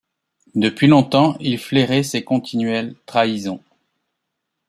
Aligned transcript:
Depuis 0.55 0.87
longtemps, 0.87 1.37
il 1.39 1.59
flairait 1.59 2.01
ses 2.01 2.23
continuelles 2.23 2.95
trahisons. 3.05 3.61